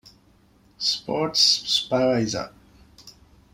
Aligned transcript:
ސްޕޯޓްސް 0.87 1.49
ސްޕަރވައިޒަރ 1.73 2.49